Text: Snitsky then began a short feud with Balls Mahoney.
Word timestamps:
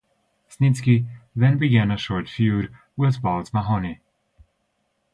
Snitsky 0.49 1.05
then 1.35 1.59
began 1.59 1.91
a 1.91 1.95
short 1.95 2.27
feud 2.27 2.73
with 2.97 3.21
Balls 3.21 3.53
Mahoney. 3.53 4.01